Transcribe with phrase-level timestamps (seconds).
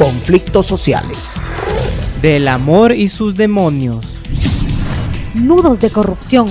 [0.00, 1.42] conflictos sociales.
[2.22, 4.18] Del amor y sus demonios.
[5.34, 6.46] Nudos de corrupción.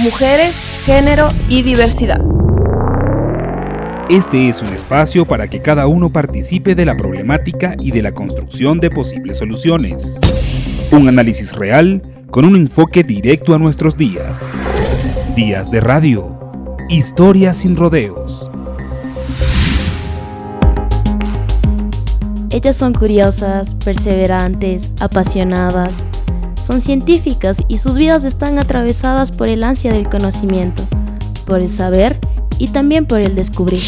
[0.00, 0.54] Mujeres,
[0.84, 2.20] género y diversidad.
[4.10, 8.12] Este es un espacio para que cada uno participe de la problemática y de la
[8.12, 10.20] construcción de posibles soluciones.
[10.90, 14.52] Un análisis real con un enfoque directo a nuestros días.
[15.34, 16.38] Días de radio.
[16.90, 18.51] Historias sin rodeos.
[22.52, 26.04] Ellas son curiosas, perseverantes, apasionadas.
[26.60, 30.82] Son científicas y sus vidas están atravesadas por el ansia del conocimiento,
[31.46, 32.18] por el saber
[32.58, 33.80] y también por el descubrir.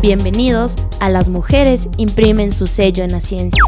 [0.00, 3.64] Bienvenidos a Las Mujeres Imprimen su sello en la ciencia.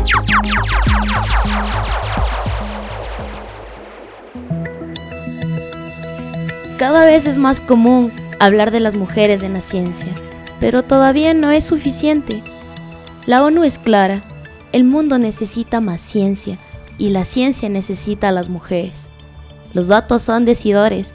[6.78, 10.14] Cada vez es más común hablar de las mujeres en la ciencia,
[10.60, 12.44] pero todavía no es suficiente.
[13.28, 14.22] La ONU es clara,
[14.72, 16.58] el mundo necesita más ciencia
[16.96, 19.10] y la ciencia necesita a las mujeres.
[19.74, 21.12] Los datos son decidores.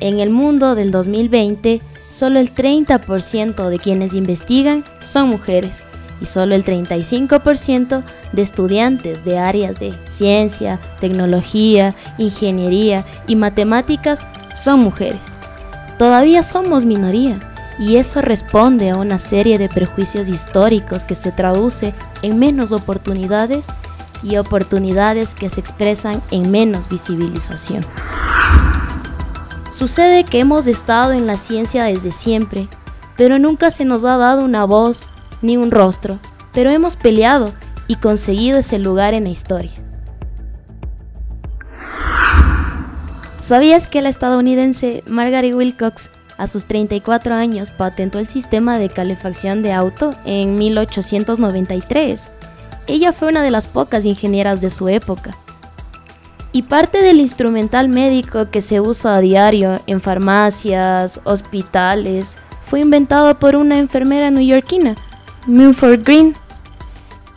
[0.00, 5.84] En el mundo del 2020, solo el 30% de quienes investigan son mujeres
[6.22, 14.80] y solo el 35% de estudiantes de áreas de ciencia, tecnología, ingeniería y matemáticas son
[14.80, 15.36] mujeres.
[15.98, 17.49] Todavía somos minoría
[17.80, 23.66] y eso responde a una serie de prejuicios históricos que se traduce en menos oportunidades
[24.22, 27.82] y oportunidades que se expresan en menos visibilización.
[29.70, 32.68] Sucede que hemos estado en la ciencia desde siempre,
[33.16, 35.08] pero nunca se nos ha dado una voz
[35.40, 36.18] ni un rostro,
[36.52, 37.54] pero hemos peleado
[37.86, 39.72] y conseguido ese lugar en la historia.
[43.40, 49.62] ¿Sabías que la estadounidense Margaret Wilcox a sus 34 años patentó el sistema de calefacción
[49.62, 52.30] de auto en 1893?
[52.86, 55.36] Ella fue una de las pocas ingenieras de su época.
[56.52, 63.38] Y parte del instrumental médico que se usa a diario en farmacias, hospitales, fue inventado
[63.38, 64.96] por una enfermera neoyorquina,
[65.46, 66.34] Milford Green.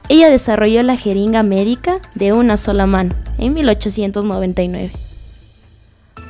[0.07, 5.02] Ella desarrolló la jeringa médica de una sola mano en 1899.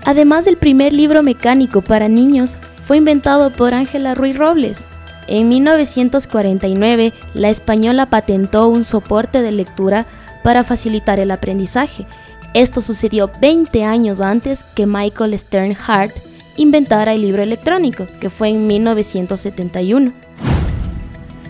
[0.06, 4.86] Además del primer libro mecánico para niños, fue inventado por Ángela Ruiz Robles.
[5.28, 10.06] En 1949, la española patentó un soporte de lectura
[10.44, 12.06] para facilitar el aprendizaje.
[12.54, 16.14] Esto sucedió 20 años antes que Michael Sternhardt
[16.58, 20.14] inventara el libro electrónico, que fue en 1971.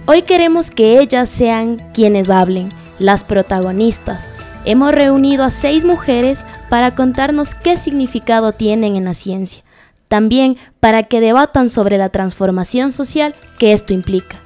[0.05, 4.29] Hoy queremos que ellas sean quienes hablen, las protagonistas,
[4.65, 9.63] hemos reunido a seis mujeres para contarnos qué significado tienen en la ciencia,
[10.07, 14.37] también para que debatan sobre la transformación social que esto implica.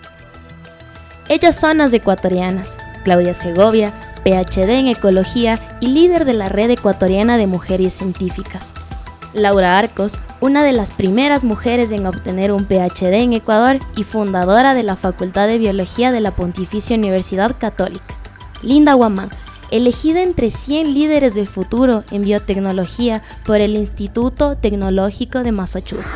[1.30, 7.38] Ellas son las ecuatorianas, Claudia Segovia, PhD en Ecología y líder de la Red Ecuatoriana
[7.38, 8.74] de Mujeres Científicas.
[9.34, 14.74] Laura Arcos, una de las primeras mujeres en obtener un PhD en Ecuador y fundadora
[14.74, 18.18] de la Facultad de Biología de la Pontificia Universidad Católica.
[18.62, 19.30] Linda Guamán,
[19.72, 26.16] elegida entre 100 líderes del futuro en biotecnología por el Instituto Tecnológico de Massachusetts.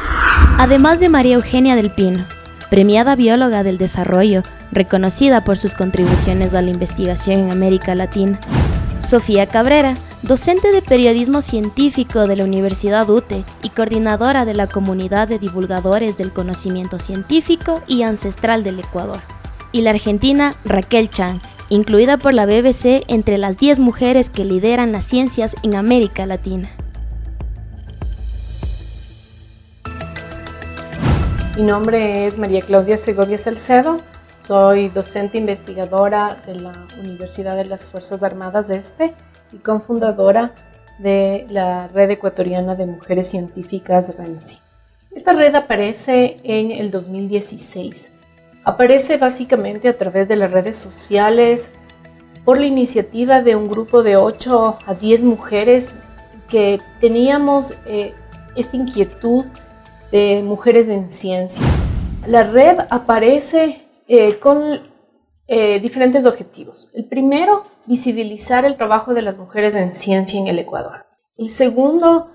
[0.57, 2.25] Además de María Eugenia del Pino,
[2.69, 8.39] premiada bióloga del desarrollo, reconocida por sus contribuciones a la investigación en América Latina.
[9.01, 15.27] Sofía Cabrera, docente de periodismo científico de la Universidad UTE y coordinadora de la comunidad
[15.27, 19.19] de divulgadores del conocimiento científico y ancestral del Ecuador.
[19.71, 21.41] Y la argentina Raquel Chang,
[21.71, 26.69] incluida por la BBC entre las 10 mujeres que lideran las ciencias en América Latina.
[31.55, 34.01] Mi nombre es María Claudia Segovia Salcedo,
[34.45, 39.13] soy docente investigadora de la Universidad de las Fuerzas Armadas de ESPE
[39.53, 40.53] y cofundadora
[40.99, 44.57] de la Red Ecuatoriana de Mujeres Científicas RENCI.
[45.15, 48.11] Esta red aparece en el 2016
[48.63, 51.71] Aparece básicamente a través de las redes sociales
[52.45, 55.95] por la iniciativa de un grupo de 8 a 10 mujeres
[56.47, 58.13] que teníamos eh,
[58.55, 59.45] esta inquietud
[60.11, 61.65] de mujeres en ciencia.
[62.27, 64.81] La red aparece eh, con
[65.47, 66.91] eh, diferentes objetivos.
[66.93, 71.07] El primero, visibilizar el trabajo de las mujeres en ciencia en el Ecuador.
[71.35, 72.29] El segundo,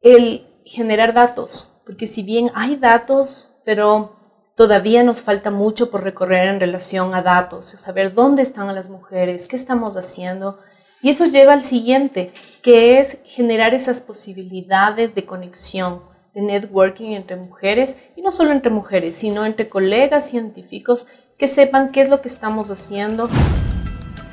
[0.00, 4.19] el generar datos, porque si bien hay datos, pero
[4.60, 9.46] Todavía nos falta mucho por recorrer en relación a datos, saber dónde están las mujeres,
[9.46, 10.58] qué estamos haciendo.
[11.00, 16.02] Y eso lleva al siguiente, que es generar esas posibilidades de conexión,
[16.34, 21.06] de networking entre mujeres, y no solo entre mujeres, sino entre colegas científicos
[21.38, 23.30] que sepan qué es lo que estamos haciendo.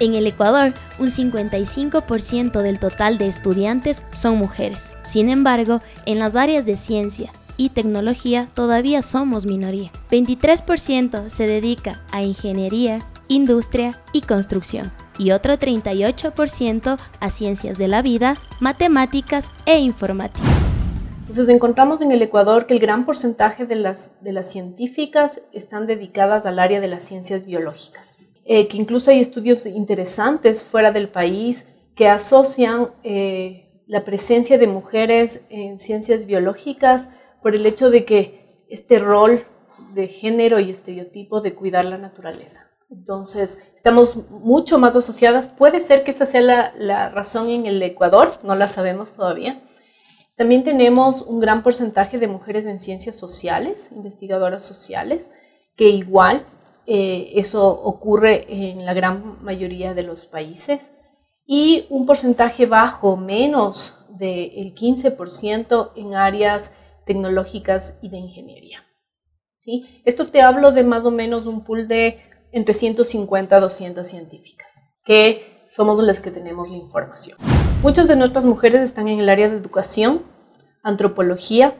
[0.01, 4.91] En el Ecuador, un 55% del total de estudiantes son mujeres.
[5.03, 9.92] Sin embargo, en las áreas de ciencia y tecnología todavía somos minoría.
[10.12, 18.01] 23% se dedica a ingeniería, industria y construcción y otro 38% a ciencias de la
[18.01, 20.45] vida, matemáticas e informática.
[21.21, 25.86] Entonces encontramos en el Ecuador que el gran porcentaje de las, de las científicas están
[25.86, 31.09] dedicadas al área de las ciencias biológicas, eh, que incluso hay estudios interesantes fuera del
[31.09, 37.09] país que asocian eh, la presencia de mujeres en ciencias biológicas
[37.47, 39.45] por el hecho de que este rol
[39.94, 42.69] de género y estereotipo de cuidar la naturaleza.
[42.89, 45.47] Entonces, estamos mucho más asociadas.
[45.47, 49.61] Puede ser que esa sea la, la, razón en el Ecuador, no la sabemos todavía.
[50.35, 55.31] También tenemos un gran porcentaje de mujeres en ciencias sociales, investigadoras sociales,
[55.77, 56.45] que igual
[56.85, 60.91] eh, eso ocurre en la gran mayoría de los países.
[61.45, 66.73] Y un porcentaje bajo, menos del 15% en áreas
[67.07, 68.83] tecnológicas y de ingeniería.
[69.57, 70.01] ¿Sí?
[70.06, 72.19] Esto te hablo de más o menos un pool de
[72.51, 77.38] entre 150 a 200 científicas, que somos las que tenemos la información.
[77.81, 80.24] Muchas de nuestras mujeres están en el área de educación,
[80.83, 81.75] antropología,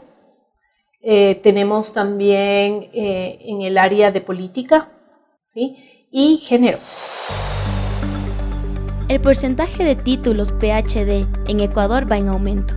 [1.02, 4.90] eh, tenemos también eh, en el área de política
[5.54, 6.08] ¿sí?
[6.12, 6.80] y género.
[9.08, 12.76] El porcentaje de títulos PhD en Ecuador va en aumento,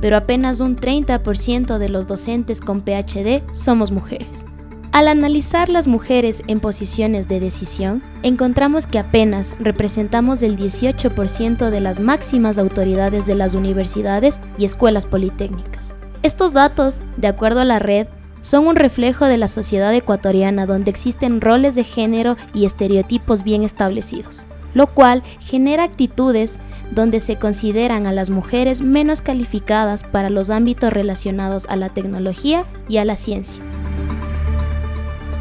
[0.00, 4.44] pero apenas un 30% de los docentes con PhD somos mujeres.
[4.92, 11.80] Al analizar las mujeres en posiciones de decisión, encontramos que apenas representamos el 18% de
[11.80, 15.94] las máximas autoridades de las universidades y escuelas politécnicas.
[16.24, 18.08] Estos datos, de acuerdo a la red,
[18.42, 23.62] son un reflejo de la sociedad ecuatoriana donde existen roles de género y estereotipos bien
[23.62, 24.44] establecidos,
[24.74, 30.92] lo cual genera actitudes donde se consideran a las mujeres menos calificadas para los ámbitos
[30.92, 33.62] relacionados a la tecnología y a la ciencia.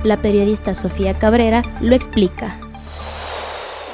[0.03, 2.55] La periodista Sofía Cabrera lo explica.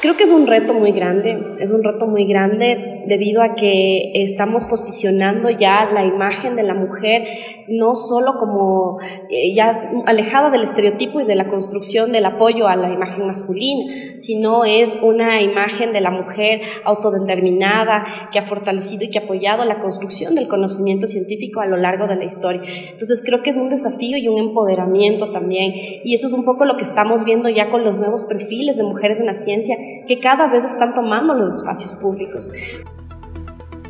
[0.02, 4.12] Creo que es un reto muy grande, es un reto muy grande debido a que
[4.14, 7.28] estamos posicionando ya la imagen de la mujer
[7.68, 9.00] no solo como
[9.30, 13.92] eh, ya alejada del estereotipo y de la construcción del apoyo a la imagen masculina,
[14.20, 19.66] sino es una imagen de la mujer autodeterminada que ha fortalecido y que ha apoyado
[19.66, 22.62] la construcción del conocimiento científico a lo largo de la historia.
[22.92, 26.66] Entonces creo que es un desafío y un empoderamiento también y eso es un poco
[26.66, 30.20] lo que estamos viendo ya con los nuevos perfiles de mujeres en la ciencia que
[30.20, 32.52] cada vez están tomando los espacios públicos.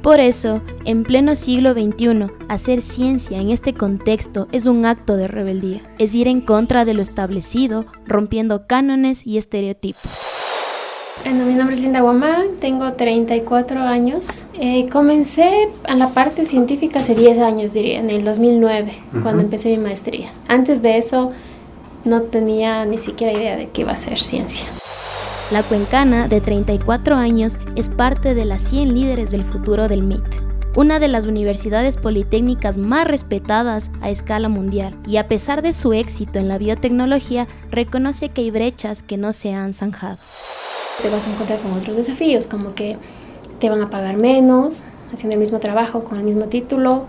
[0.06, 5.28] Por eso, en pleno siglo XXI, hacer ciencia en este contexto es un acto de
[5.28, 10.04] rebeldía, es ir en contra de lo establecido, rompiendo cánones y estereotipos.
[11.24, 14.28] Bueno, mi nombre es Linda Guamán, tengo 34 años.
[14.54, 18.94] Eh, comencé a la parte científica hace 10 años, diría, en el 2009,
[19.24, 20.32] cuando empecé mi maestría.
[20.48, 21.32] Antes de eso,
[22.04, 24.66] no tenía ni siquiera idea de qué iba a ser ciencia.
[25.52, 30.26] La cuencana, de 34 años, es parte de las 100 líderes del futuro del MIT,
[30.76, 35.94] una de las universidades politécnicas más respetadas a escala mundial, y a pesar de su
[35.94, 40.18] éxito en la biotecnología, reconoce que hay brechas que no se han zanjado.
[41.04, 42.98] Te vas a encontrar con otros desafíos, como que
[43.60, 47.06] te van a pagar menos, haciendo el mismo trabajo, con el mismo título,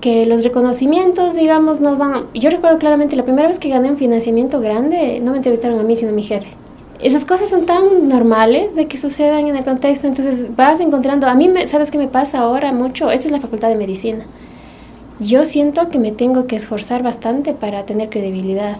[0.00, 2.26] que los reconocimientos, digamos, no van...
[2.34, 5.84] Yo recuerdo claramente la primera vez que gané un financiamiento grande, no me entrevistaron a
[5.84, 6.63] mí, sino a mi jefe
[7.00, 11.34] esas cosas son tan normales de que sucedan en el contexto, entonces vas encontrando, a
[11.34, 13.10] mí, me, ¿sabes qué me pasa ahora mucho?
[13.10, 14.26] Esta es la facultad de medicina.
[15.20, 18.76] Yo siento que me tengo que esforzar bastante para tener credibilidad,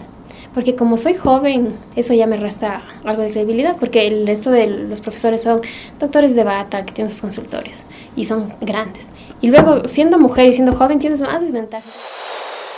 [0.53, 4.67] porque como soy joven, eso ya me resta algo de credibilidad, porque el resto de
[4.67, 5.61] los profesores son
[5.99, 7.83] doctores de bata que tienen sus consultorios
[8.15, 9.09] y son grandes.
[9.41, 11.93] Y luego, siendo mujer y siendo joven, tienes más desventajas.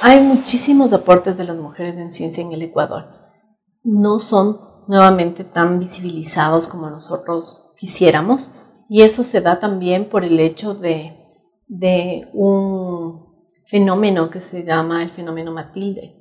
[0.01, 3.06] Hay muchísimos aportes de las mujeres en ciencia en el Ecuador.
[3.84, 8.51] No son nuevamente tan visibilizados como nosotros quisiéramos.
[8.89, 11.17] Y eso se da también por el hecho de,
[11.67, 13.27] de un
[13.65, 16.15] fenómeno que se llama el fenómeno Matilde,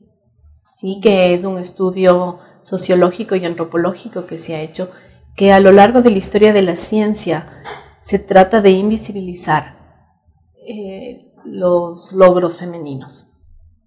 [0.75, 1.01] ¿sí?
[1.01, 4.91] que es un estudio sociológico y antropológico que se ha hecho,
[5.37, 7.63] que a lo largo de la historia de la ciencia
[8.03, 9.77] se trata de invisibilizar
[10.67, 13.33] eh, los logros femeninos.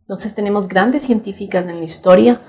[0.02, 2.42] Entonces tenemos grandes científicas en la historia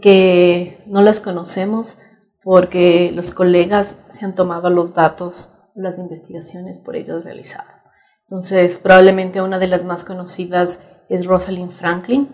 [0.00, 1.98] que no las conocemos
[2.42, 7.82] porque los colegas se han tomado los datos, las investigaciones por ellas realizadas.
[8.22, 12.28] Entonces, probablemente una de las más conocidas es Rosalind Franklin,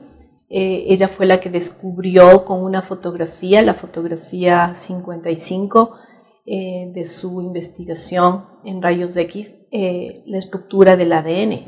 [0.49, 5.97] Eh, ella fue la que descubrió con una fotografía, la fotografía 55
[6.47, 11.65] eh, de su investigación en rayos X, eh, la estructura del ADN.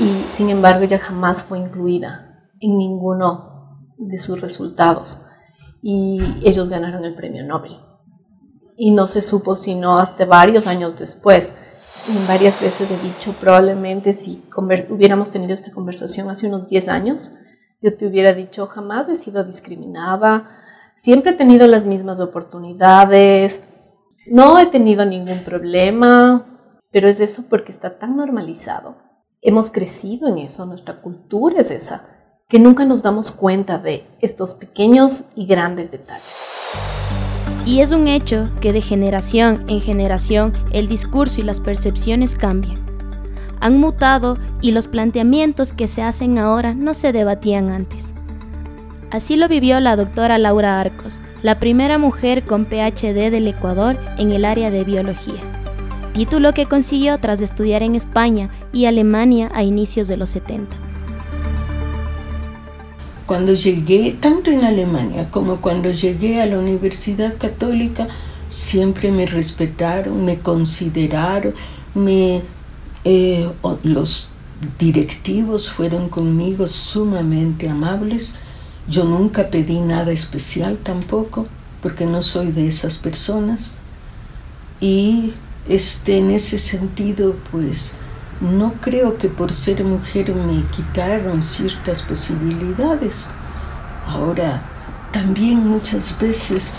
[0.00, 3.55] Y sin embargo ella jamás fue incluida en ninguno
[3.98, 5.22] de sus resultados.
[5.82, 7.78] Y ellos ganaron el premio Nobel.
[8.76, 11.58] Y no se supo sino hasta varios años después
[12.28, 17.32] varias veces he dicho, probablemente si hubiéramos tenido esta conversación hace unos 10 años,
[17.82, 20.50] yo te hubiera dicho, jamás he sido discriminada,
[20.94, 23.64] siempre he tenido las mismas oportunidades,
[24.26, 28.96] no he tenido ningún problema, pero es eso porque está tan normalizado.
[29.42, 32.15] Hemos crecido en eso, nuestra cultura es esa,
[32.48, 36.30] que nunca nos damos cuenta de estos pequeños y grandes detalles.
[37.64, 42.86] Y es un hecho que de generación en generación el discurso y las percepciones cambian.
[43.58, 48.14] Han mutado y los planteamientos que se hacen ahora no se debatían antes.
[49.10, 54.30] Así lo vivió la doctora Laura Arcos, la primera mujer con PhD del Ecuador en
[54.30, 55.40] el área de biología,
[56.12, 60.85] título que consiguió tras estudiar en España y Alemania a inicios de los 70.
[63.26, 68.06] Cuando llegué, tanto en Alemania como cuando llegué a la Universidad Católica,
[68.46, 71.52] siempre me respetaron, me consideraron,
[71.94, 72.42] me,
[73.04, 73.50] eh,
[73.82, 74.28] los
[74.78, 78.36] directivos fueron conmigo sumamente amables.
[78.88, 81.46] Yo nunca pedí nada especial tampoco,
[81.82, 83.76] porque no soy de esas personas.
[84.80, 85.32] Y
[85.68, 87.96] este, en ese sentido, pues
[88.40, 93.30] no creo que por ser mujer me quitaron ciertas posibilidades.
[94.06, 94.62] Ahora,
[95.10, 96.74] también muchas veces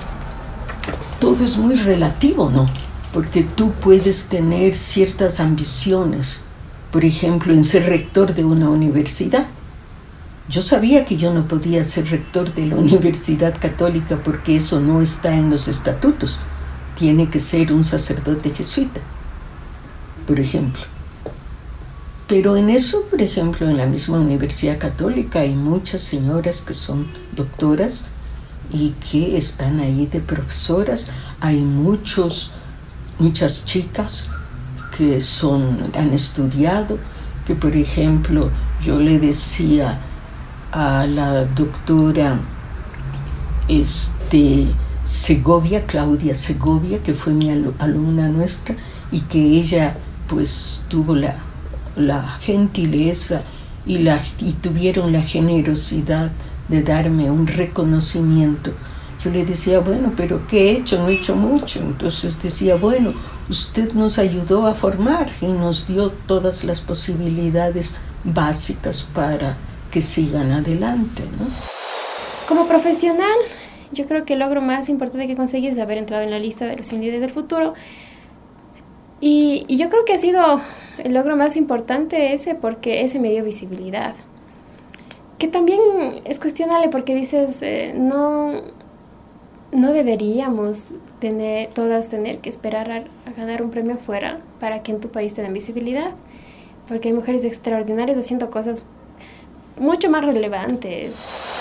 [1.20, 2.68] todo es muy relativo, ¿no?
[3.12, 6.44] Porque tú puedes tener ciertas ambiciones,
[6.92, 9.48] por ejemplo, en ser rector de una universidad.
[10.50, 15.02] Yo sabía que yo no podía ser rector de la Universidad Católica porque eso no
[15.02, 16.38] está en los estatutos.
[16.96, 19.02] Tiene que ser un sacerdote jesuita,
[20.28, 20.97] por ejemplo.
[22.28, 27.08] Pero en eso, por ejemplo, en la misma Universidad Católica hay muchas señoras que son
[27.34, 28.08] doctoras
[28.70, 31.10] y que están ahí de profesoras.
[31.40, 32.52] Hay muchos,
[33.18, 34.30] muchas chicas
[34.98, 36.98] que son, han estudiado,
[37.46, 38.50] que por ejemplo
[38.84, 40.02] yo le decía
[40.74, 42.40] a la doctora
[43.70, 44.68] este,
[45.04, 48.76] Segovia, Claudia Segovia, que fue mi alumna nuestra,
[49.14, 49.96] y que ella
[50.28, 51.47] pues tuvo la
[51.98, 53.42] la gentileza
[53.86, 56.32] y, la, y tuvieron la generosidad
[56.68, 58.72] de darme un reconocimiento.
[59.24, 61.00] Yo le decía, bueno, pero ¿qué he hecho?
[61.00, 61.80] No he hecho mucho.
[61.80, 63.14] Entonces decía, bueno,
[63.50, 69.58] usted nos ayudó a formar y nos dio todas las posibilidades básicas para
[69.92, 71.24] que sigan adelante.
[72.48, 73.38] Como profesional,
[73.92, 76.66] yo creo que el logro más importante que conseguí es haber entrado en la lista
[76.66, 77.74] de los líderes del futuro.
[79.20, 80.62] Y, y yo creo que ha sido
[80.98, 84.16] el logro más importante ese porque ese me dio visibilidad.
[85.38, 85.80] Que también
[86.26, 88.54] es cuestionable porque dices, eh, no,
[89.72, 90.82] no deberíamos
[91.20, 92.96] tener, todas tener que esperar a,
[93.30, 96.12] a, ganar un premio afuera para que en tu país te den visibilidad.
[96.88, 98.86] Porque hay mujeres extraordinarias haciendo cosas
[99.78, 101.57] mucho más relevantes.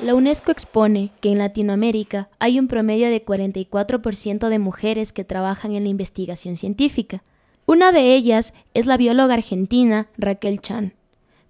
[0.00, 5.74] La UNESCO expone que en Latinoamérica hay un promedio de 44% de mujeres que trabajan
[5.74, 7.22] en la investigación científica
[7.66, 10.92] una de ellas es la bióloga argentina Raquel Chan,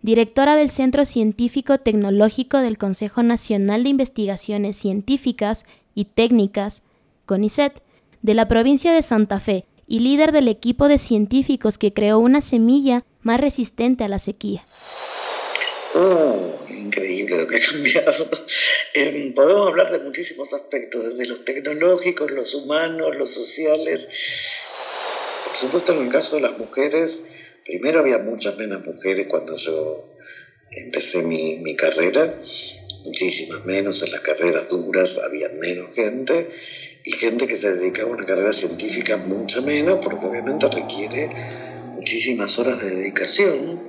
[0.01, 6.83] directora del Centro Científico Tecnológico del Consejo Nacional de Investigaciones Científicas y Técnicas,
[7.27, 7.83] CONICET,
[8.23, 12.41] de la provincia de Santa Fe y líder del equipo de científicos que creó una
[12.41, 14.65] semilla más resistente a la sequía.
[15.95, 18.29] Oh, increíble lo que ha cambiado.
[18.95, 24.09] Em, podemos hablar de muchísimos aspectos, desde los tecnológicos, los humanos, los sociales
[25.55, 27.23] por supuesto, en el caso de las mujeres,
[27.65, 30.05] primero había muchas menos mujeres cuando yo
[30.73, 32.41] empecé mi, mi carrera,
[33.05, 36.49] muchísimas menos en las carreras duras, había menos gente
[37.05, 41.29] y gente que se dedicaba a una carrera científica mucho menos, porque obviamente requiere
[41.93, 43.81] muchísimas horas de dedicación.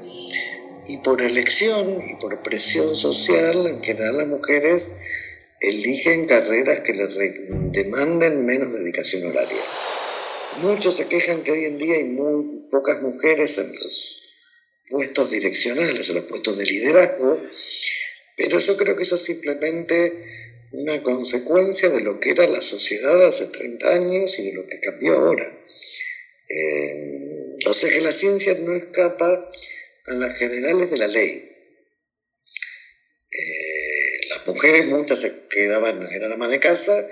[0.87, 4.93] Y por elección y por presión social, en general las mujeres
[5.61, 7.15] eligen carreras que les
[7.71, 9.61] demanden menos dedicación horaria.
[10.57, 14.21] Muchos se quejan que hoy en día hay muy pocas mujeres en los
[14.89, 17.41] puestos direccionales, en los puestos de liderazgo,
[18.37, 20.13] pero yo creo que eso es simplemente
[20.71, 24.79] una consecuencia de lo que era la sociedad hace 30 años y de lo que
[24.79, 25.45] cambió ahora.
[26.47, 29.49] Eh, o sea que la ciencia no escapa
[30.07, 31.55] a las generales de la ley.
[34.47, 37.07] mujeres muchas se quedaban, eran amas de casa,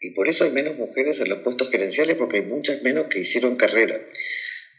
[0.00, 3.20] y por eso hay menos mujeres en los puestos gerenciales, porque hay muchas menos que
[3.20, 4.00] hicieron carrera.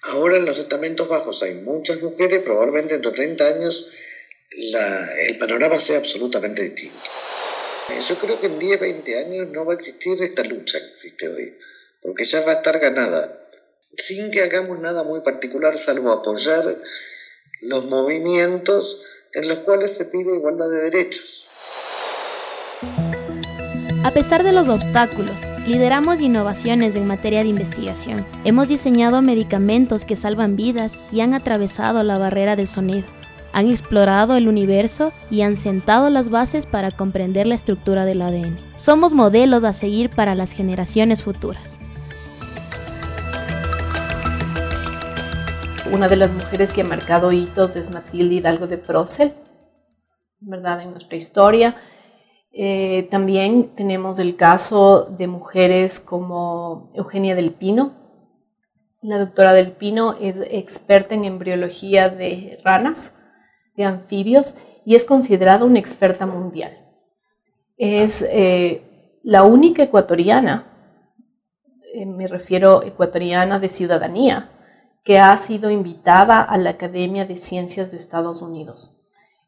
[0.04, 3.98] Ahora en los estamentos bajos hay muchas mujeres, probablemente dentro de 30 años
[4.50, 7.10] el panorama sea absolutamente distinto.
[8.08, 11.28] Yo creo que en 10, 20 años no va a existir esta lucha que existe
[11.28, 11.58] hoy,
[12.02, 13.48] porque ya va a estar ganada,
[13.98, 16.78] sin que hagamos nada muy particular, salvo apoyar
[17.62, 19.00] los movimientos
[19.34, 21.48] en los cuales se pide igualdad de derechos.
[24.04, 28.26] A pesar de los obstáculos, lideramos innovaciones en materia de investigación.
[28.44, 33.08] Hemos diseñado medicamentos que salvan vidas y han atravesado la barrera del sonido.
[33.54, 38.60] Han explorado el universo y han sentado las bases para comprender la estructura del ADN.
[38.76, 41.71] Somos modelos a seguir para las generaciones futuras.
[45.92, 49.34] Una de las mujeres que ha marcado hitos es Matilde Hidalgo de Procel,
[50.40, 50.82] ¿verdad?
[50.82, 51.76] En nuestra historia
[52.54, 57.92] eh, también tenemos el caso de mujeres como Eugenia del Pino.
[59.02, 63.18] La doctora del Pino es experta en embriología de ranas,
[63.76, 64.56] de anfibios,
[64.86, 66.78] y es considerada una experta mundial.
[67.76, 70.68] Es eh, la única ecuatoriana,
[71.94, 74.50] eh, me refiero ecuatoriana de ciudadanía,
[75.04, 78.98] que ha sido invitada a la Academia de Ciencias de Estados Unidos.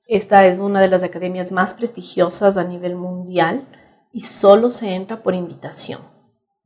[0.08, 3.68] Esta es una de las academias más prestigiosas a nivel mundial
[4.12, 6.02] y solo se entra por invitación.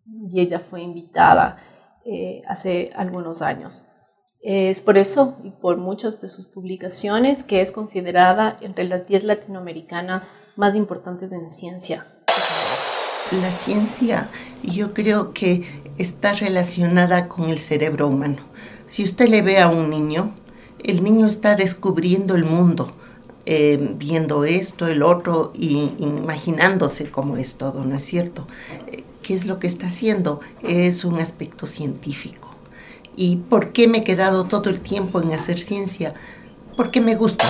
[0.06, 1.58] Y ella fue invitada
[2.06, 3.84] eh, hace algunos años.
[4.42, 9.26] Es por eso y por muchas de sus publicaciones que es considerada entre las 10
[9.26, 12.08] latinoamericanas más importantes en ciencia.
[13.42, 14.30] La ciencia
[14.64, 15.64] yo creo que
[15.98, 18.57] está relacionada con el cerebro humano.
[18.90, 20.34] Si usted le ve a un niño,
[20.84, 22.94] el niño está descubriendo el mundo
[23.46, 28.48] eh, viendo esto, el otro, y imaginándose cómo es todo, ¿no es cierto?
[28.92, 30.42] Eh, ¿Qué es lo que está haciendo?
[30.64, 32.50] Es un aspecto científico.
[33.16, 36.14] ¿Y por qué me he quedado todo el tiempo en hacer ciencia?
[36.76, 37.46] Porque me gusta.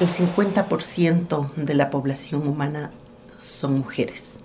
[0.00, 2.90] El 50% de la población humana
[3.38, 4.40] son mujeres.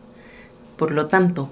[0.77, 1.49] Por lo tanto,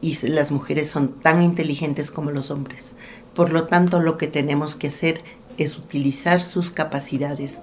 [0.00, 2.92] y las mujeres son tan inteligentes como los hombres.
[3.34, 5.22] Por lo tanto, lo que tenemos que hacer
[5.58, 7.62] es utilizar sus capacidades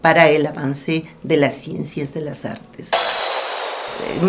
[0.00, 2.90] para el avance de las ciencias de las artes.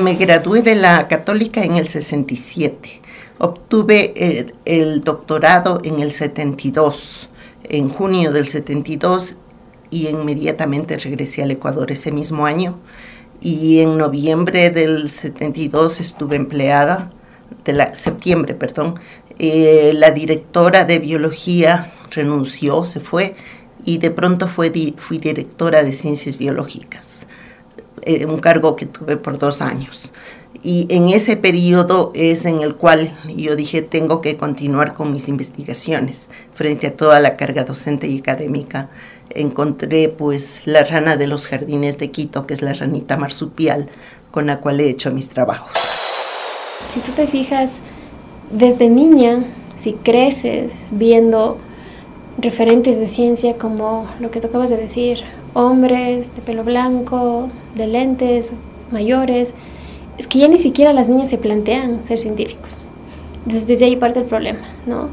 [0.03, 3.01] Me gradué de la católica en el 67.
[3.37, 7.29] Obtuve el, el doctorado en el 72,
[7.63, 9.37] en junio del 72,
[9.91, 12.79] y inmediatamente regresé al Ecuador ese mismo año.
[13.41, 17.11] Y en noviembre del 72 estuve empleada,
[17.65, 18.99] de la, septiembre, perdón,
[19.39, 23.35] eh, la directora de biología renunció, se fue,
[23.85, 27.25] y de pronto fui directora de ciencias biológicas,
[28.01, 30.11] eh, un cargo que tuve por dos años.
[30.61, 35.29] Y en ese periodo es en el cual yo dije, tengo que continuar con mis
[35.29, 36.29] investigaciones.
[36.53, 38.89] Frente a toda la carga docente y académica,
[39.29, 43.89] encontré pues la rana de los jardines de Quito, que es la ranita marsupial,
[44.31, 45.71] con la cual he hecho mis trabajos.
[46.93, 47.81] Si tú te fijas,
[48.51, 49.43] desde niña,
[49.75, 51.57] si creces viendo
[52.37, 55.19] referentes de ciencia como lo que tú acabas de decir,
[55.53, 58.53] hombres de pelo blanco, de lentes,
[58.91, 59.53] mayores,
[60.17, 62.77] es que ya ni siquiera las niñas se plantean ser científicos.
[63.45, 65.09] Desde, ahí parte el problema, ¿no?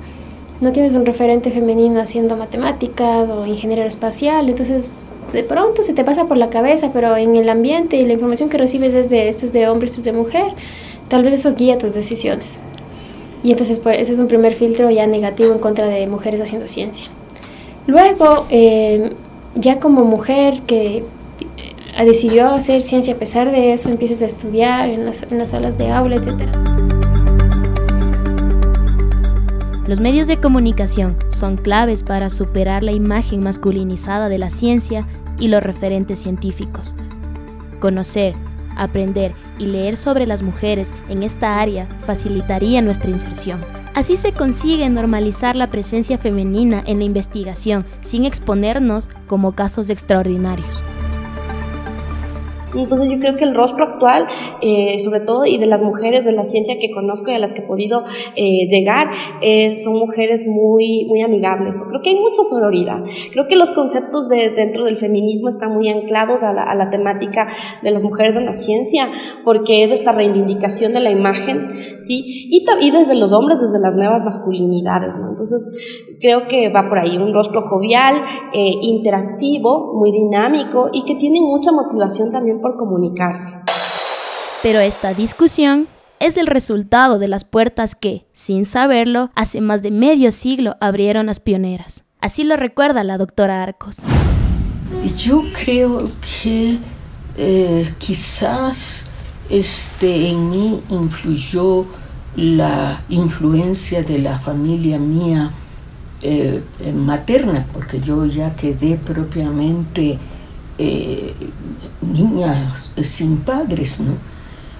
[0.60, 4.90] No tienes un referente femenino haciendo matemáticas o ingeniero espacial, entonces
[5.32, 8.48] de pronto se te pasa por la cabeza, pero en el ambiente y la información
[8.48, 10.54] que recibes es de esto es de hombre, esto es de mujer,
[11.08, 12.58] tal vez eso guía tus decisiones.
[13.46, 16.66] Y entonces pues, ese es un primer filtro ya negativo en contra de mujeres haciendo
[16.66, 17.06] ciencia.
[17.86, 19.10] Luego, eh,
[19.54, 21.04] ya como mujer que
[21.96, 25.50] eh, decidió hacer ciencia a pesar de eso, empiezas a estudiar en las, en las
[25.50, 26.42] salas de aula, etc.
[29.86, 35.06] Los medios de comunicación son claves para superar la imagen masculinizada de la ciencia
[35.38, 36.96] y los referentes científicos.
[37.78, 38.34] Conocer,
[38.76, 43.60] aprender y leer sobre las mujeres en esta área facilitaría nuestra inserción.
[43.94, 50.82] Así se consigue normalizar la presencia femenina en la investigación sin exponernos como casos extraordinarios.
[52.74, 54.26] Entonces yo creo que el rostro actual,
[54.60, 57.52] eh, sobre todo, y de las mujeres de la ciencia que conozco y a las
[57.52, 58.02] que he podido
[58.34, 59.08] eh, llegar,
[59.40, 61.76] eh, son mujeres muy, muy amigables.
[61.88, 63.02] Creo que hay mucha sororidad.
[63.32, 66.90] Creo que los conceptos de, dentro del feminismo están muy anclados a la, a la
[66.90, 67.46] temática
[67.82, 69.08] de las mujeres en la ciencia,
[69.44, 72.48] porque es esta reivindicación de la imagen, ¿sí?
[72.50, 75.30] Y, y desde los hombres, desde las nuevas masculinidades, ¿no?
[75.30, 78.16] Entonces, creo que va por ahí, un rostro jovial,
[78.52, 83.58] eh, interactivo, muy dinámico y que tiene mucha motivación también por comunicarse.
[84.60, 85.86] Pero esta discusión
[86.18, 91.26] es el resultado de las puertas que, sin saberlo, hace más de medio siglo abrieron
[91.26, 92.02] las pioneras.
[92.20, 93.98] Así lo recuerda la doctora Arcos.
[95.16, 96.10] Yo creo
[96.42, 96.78] que
[97.36, 99.06] eh, quizás
[99.48, 101.84] este, en mí influyó
[102.34, 105.52] la influencia de la familia mía
[106.20, 110.18] eh, materna, porque yo ya quedé propiamente
[110.78, 111.34] eh,
[112.02, 114.14] niña sin padres, ¿no?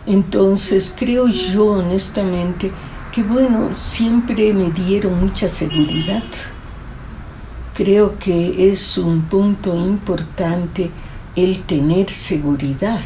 [0.06, 2.70] Entonces creo yo honestamente
[3.12, 6.24] que bueno, siempre me dieron mucha seguridad.
[7.74, 10.90] Creo que es un punto importante
[11.34, 13.02] el tener seguridad.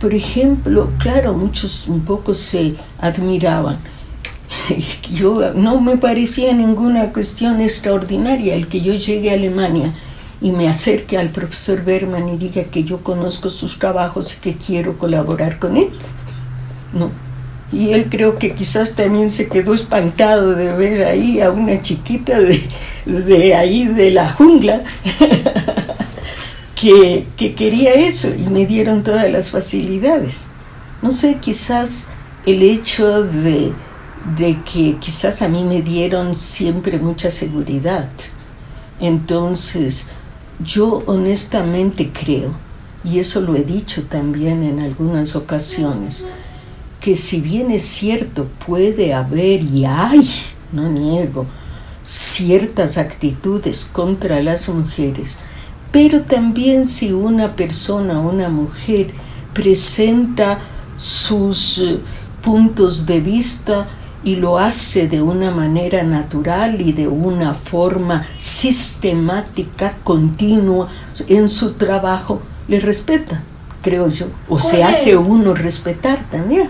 [0.00, 3.78] Por ejemplo, claro, muchos un poco se admiraban.
[5.12, 9.92] Yo no me parecía ninguna cuestión extraordinaria el que yo llegue a Alemania
[10.40, 14.54] y me acerque al profesor Berman y diga que yo conozco sus trabajos y que
[14.54, 15.90] quiero colaborar con él.
[16.92, 17.10] No.
[17.72, 22.40] Y él creo que quizás también se quedó espantado de ver ahí a una chiquita
[22.40, 22.62] de,
[23.04, 24.82] de ahí de la jungla
[26.74, 30.48] que, que quería eso y me dieron todas las facilidades.
[31.00, 32.10] No sé, quizás
[32.44, 33.72] el hecho de,
[34.36, 38.08] de que quizás a mí me dieron siempre mucha seguridad.
[38.98, 40.10] Entonces,
[40.64, 42.52] yo honestamente creo,
[43.04, 46.28] y eso lo he dicho también en algunas ocasiones,
[47.00, 50.28] que si bien es cierto puede haber y hay,
[50.72, 51.46] no niego,
[52.02, 55.38] ciertas actitudes contra las mujeres,
[55.92, 59.12] pero también si una persona, una mujer,
[59.54, 60.60] presenta
[60.94, 61.98] sus eh,
[62.42, 63.88] puntos de vista
[64.22, 70.88] y lo hace de una manera natural y de una forma sistemática, continua
[71.28, 73.42] en su trabajo, le respeta,
[73.82, 76.68] creo yo, o se hace uno respetar también.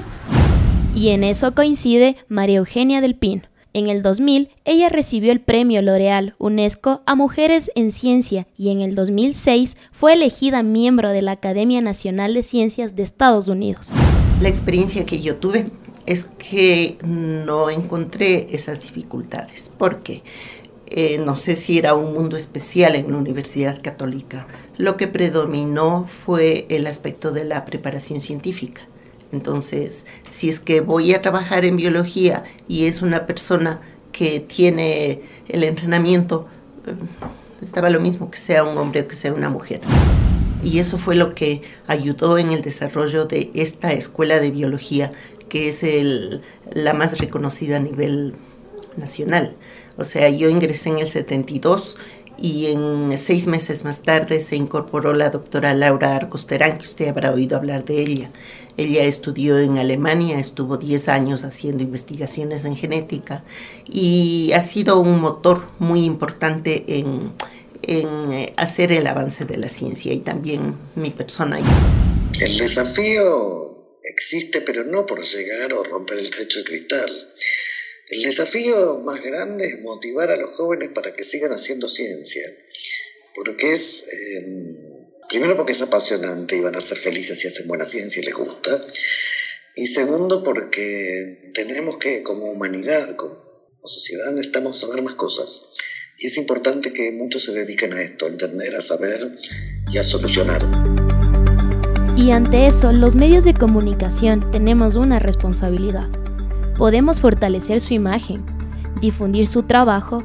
[0.95, 3.43] Y en eso coincide María Eugenia del Pino.
[3.73, 8.81] En el 2000, ella recibió el premio L'Oreal UNESCO a Mujeres en Ciencia y en
[8.81, 13.91] el 2006 fue elegida miembro de la Academia Nacional de Ciencias de Estados Unidos.
[14.41, 15.71] La experiencia que yo tuve
[16.11, 19.71] es que no encontré esas dificultades.
[19.79, 20.23] porque
[20.93, 24.49] eh, no sé si era un mundo especial en la Universidad Católica.
[24.77, 28.83] Lo que predominó fue el aspecto de la preparación científica.
[29.31, 35.23] Entonces, si es que voy a trabajar en biología y es una persona que tiene
[35.47, 36.49] el entrenamiento,
[36.89, 36.95] eh,
[37.63, 39.81] estaba lo mismo que sea un hombre o que sea una mujer.
[40.61, 45.13] Y eso fue lo que ayudó en el desarrollo de esta escuela de biología
[45.51, 46.41] que es el,
[46.73, 48.35] la más reconocida a nivel
[48.97, 49.55] nacional.
[49.99, 51.99] O sea, yo ingresé en el 72
[52.39, 57.33] y en seis meses más tarde se incorporó la doctora Laura Arcosterán, que usted habrá
[57.33, 58.31] oído hablar de ella.
[58.79, 63.45] Ella estudió en Alemania, estuvo 10 años haciendo investigaciones en genética
[63.85, 67.33] y ha sido un motor muy importante en,
[67.83, 71.59] en eh, hacer el avance de la ciencia y también mi persona.
[72.41, 73.70] El desafío
[74.11, 77.33] existe, pero no por llegar o romper el techo de cristal.
[78.09, 82.43] El desafío más grande es motivar a los jóvenes para que sigan haciendo ciencia,
[83.35, 84.77] porque es, em,
[85.29, 88.35] primero porque es apasionante y van a ser felices si hacen buena ciencia y les
[88.35, 88.85] gusta,
[89.77, 93.51] y segundo porque tenemos que, como humanidad, como
[93.85, 95.73] sociedad, necesitamos saber más cosas.
[96.19, 99.27] Y es importante que muchos se dediquen a esto, a entender, a saber
[99.91, 100.90] y a solucionar.
[102.21, 106.07] Y ante eso, los medios de comunicación tenemos una responsabilidad.
[106.77, 108.45] Podemos fortalecer su imagen,
[109.01, 110.23] difundir su trabajo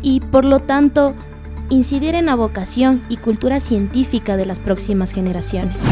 [0.00, 1.12] y, por lo tanto,
[1.68, 5.82] incidir en la vocación y cultura científica de las próximas generaciones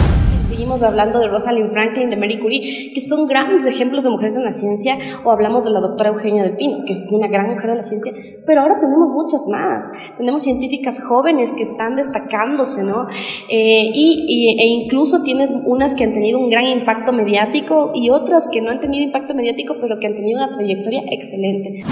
[0.55, 4.45] seguimos hablando de Rosalind Franklin, de Marie Curie, que son grandes ejemplos de mujeres en
[4.45, 7.71] la ciencia, o hablamos de la doctora Eugenia del Pino, que es una gran mujer
[7.71, 8.13] de la ciencia,
[8.47, 9.91] pero ahora tenemos muchas más.
[10.17, 13.09] Tenemos científicas jóvenes que están destacándose, ¿no?
[13.51, 18.47] Eh, y, e incluso tienes unas que han tenido un gran impacto mediático y otras
[18.47, 21.83] que no han tenido impacto mediático, pero que han tenido una trayectoria excelente.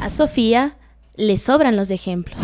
[0.00, 0.76] A Sofía
[1.16, 2.38] le sobran los ejemplos.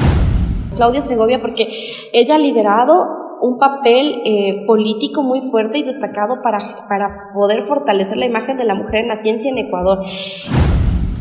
[0.77, 1.69] Claudia Segovia, porque
[2.13, 8.17] ella ha liderado un papel eh, político muy fuerte y destacado para, para poder fortalecer
[8.17, 9.99] la imagen de la mujer en la ciencia en Ecuador.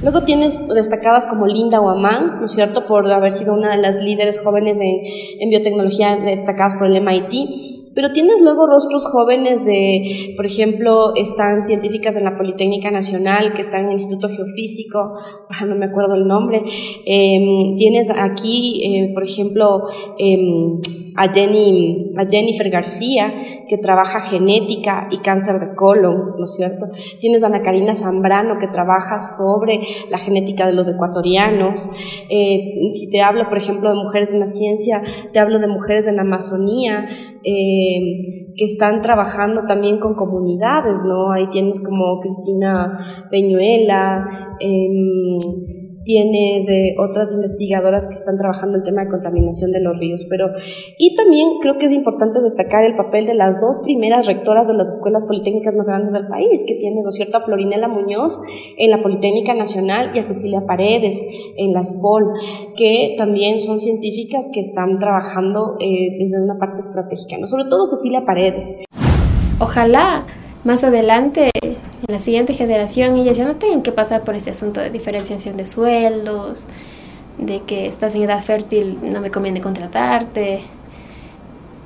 [0.04, 4.02] Luego tienes destacadas como Linda Guamán, ¿no es cierto?, por haber sido una de las
[4.02, 4.98] líderes jóvenes en,
[5.40, 7.81] en biotecnología destacadas por el MIT.
[7.94, 13.62] Pero tienes luego rostros jóvenes de, por ejemplo, están científicas en la Politécnica Nacional, que
[13.62, 15.14] están en el Instituto Geofísico,
[15.68, 16.64] no me acuerdo el nombre.
[17.06, 19.84] Em, tienes aquí, eh, por ejemplo,
[20.18, 20.80] em,
[21.16, 23.34] a, Jenny, a Jennifer García,
[23.68, 26.88] que trabaja genética y cáncer de colon, ¿no es cierto?
[27.20, 31.90] Tienes a Ana Karina Zambrano, que trabaja sobre la genética de los ecuatorianos.
[32.30, 35.02] Eh, si te hablo, por ejemplo, de mujeres en la ciencia,
[35.32, 37.08] te hablo de mujeres en la Amazonía,
[37.44, 37.81] eh,
[38.56, 41.32] que están trabajando también con comunidades, ¿no?
[41.32, 45.40] Ahí tienes como Cristina Peñuela, em,
[46.04, 50.50] tienes de otras investigadoras que están trabajando el tema de contaminación de los ríos, pero
[50.98, 54.74] y también creo que es importante destacar el papel de las dos primeras rectoras de
[54.74, 58.42] las escuelas politécnicas más grandes del país, que tienes, ¿no cierto?, a Florinela Muñoz
[58.78, 62.34] en la Politécnica Nacional y a Cecilia Paredes en la SPOL,
[62.76, 67.48] que también son científicas que están trabajando eh, desde una parte estratégica, ¿no?
[67.48, 68.78] Sobre todo Cecilia Paredes.
[69.60, 70.26] Ojalá
[70.64, 74.80] más adelante, en la siguiente generación, ellas ya no tengan que pasar por este asunto
[74.80, 76.68] de diferenciación de sueldos,
[77.38, 80.62] de que estás en edad fértil, no me conviene contratarte.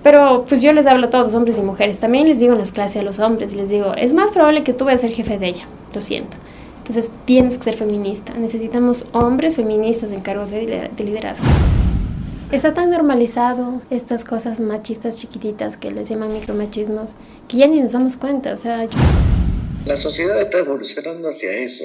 [0.03, 1.99] Pero pues yo les hablo a todos, hombres y mujeres.
[1.99, 4.73] También les digo en las clases a los hombres, les digo, es más probable que
[4.73, 6.37] tú vayas a ser jefe de ella, lo siento.
[6.79, 8.33] Entonces tienes que ser feminista.
[8.33, 11.45] Necesitamos hombres feministas en cargos de liderazgo.
[12.55, 17.17] Está tan normalizado estas cosas machistas chiquititas que les llaman micromachismos
[17.49, 18.87] que ya ni nos damos cuenta, o sea...
[19.85, 21.83] La sociedad está evolucionando hacia eso.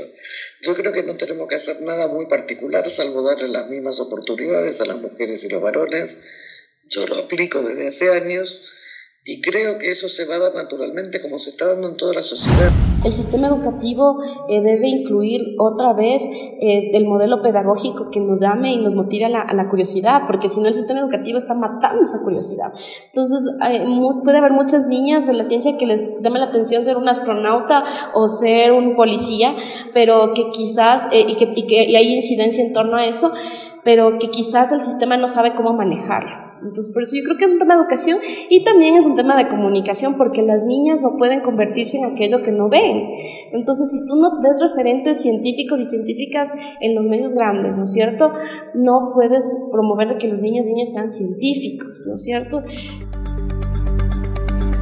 [0.62, 4.80] Yo creo que no tenemos que hacer nada muy particular salvo darle las mismas oportunidades
[4.80, 6.18] a las mujeres y los varones.
[6.88, 8.60] Yo lo aplico desde hace años
[9.30, 12.14] y creo que eso se va a dar naturalmente como se está dando en toda
[12.14, 12.72] la sociedad.
[13.04, 16.22] El sistema educativo eh, debe incluir otra vez
[16.60, 20.60] eh, el modelo pedagógico que nos llame y nos motive a la, curiosidad, porque si
[20.60, 22.72] no el sistema educativo está matando esa curiosidad.
[23.06, 23.54] Entonces
[24.24, 27.84] puede haber muchas niñas de la ciencia que les llame la atención ser un astronauta
[28.14, 29.54] o ser un policía,
[29.94, 33.30] pero que quizás, eh, y, que, y que y hay incidencia en torno a eso,
[33.84, 36.49] pero que quizás el sistema no sabe cómo manejarlo.
[36.62, 38.18] Entonces, por eso yo creo que es un tema de educación
[38.48, 42.42] y también es un tema de comunicación, porque las niñas no pueden convertirse en aquello
[42.42, 43.08] que no ven.
[43.52, 47.92] Entonces, si tú no ves referentes científicos y científicas en los medios grandes, ¿no es
[47.92, 48.32] cierto?
[48.74, 52.62] No puedes promover que los niños y niñas sean científicos, ¿no es cierto?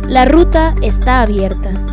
[0.08, 1.84] La ruta está abierta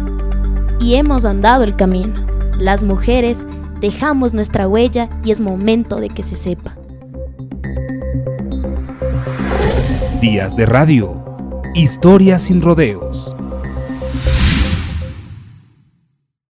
[0.79, 2.25] y hemos andado el camino.
[2.59, 3.45] Las mujeres
[3.81, 6.77] dejamos nuestra huella y es momento de que se sepa.
[10.21, 11.21] Días de radio.
[11.75, 13.34] Historias sin rodeos.